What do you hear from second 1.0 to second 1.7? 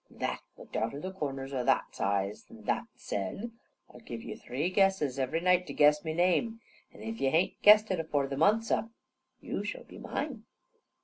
corners o'